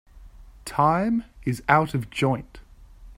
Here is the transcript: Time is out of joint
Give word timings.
Time 0.65 1.25
is 1.45 1.61
out 1.69 1.93
of 1.93 2.09
joint 2.09 2.57